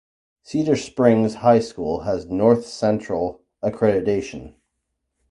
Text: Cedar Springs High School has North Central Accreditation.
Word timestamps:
Cedar 0.41 0.75
Springs 0.77 1.35
High 1.35 1.59
School 1.59 1.99
has 1.99 2.25
North 2.25 2.65
Central 2.65 3.43
Accreditation. 3.63 4.55